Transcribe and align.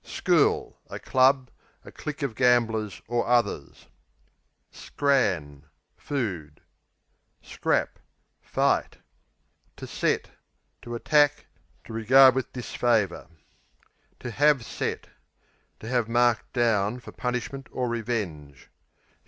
School 0.03 0.79
A 0.89 0.97
club; 0.97 1.51
a 1.85 1.91
clique 1.91 2.23
of 2.23 2.33
gamblers, 2.33 3.03
or 3.07 3.27
others. 3.27 3.85
Scran 4.71 5.67
Food. 5.95 6.59
Scrap 7.43 7.99
Fight. 8.41 8.97
Set, 9.79 10.23
to 10.23 10.29
To 10.81 10.95
attack; 10.95 11.45
to 11.83 11.93
regard 11.93 12.33
with 12.33 12.51
disfavour. 12.51 13.27
Set, 13.29 14.19
to 14.21 14.31
have 14.31 14.67
To 14.79 15.87
have 15.87 16.09
marked 16.09 16.51
down 16.53 16.99
for 16.99 17.11
punishment 17.11 17.67
or 17.69 17.87
revenge. 17.87 18.71